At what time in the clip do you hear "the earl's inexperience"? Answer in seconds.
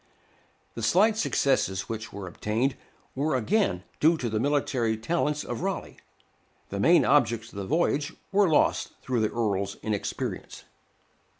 9.19-10.63